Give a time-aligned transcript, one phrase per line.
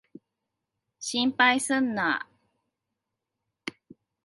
[0.99, 2.27] 心配すんな。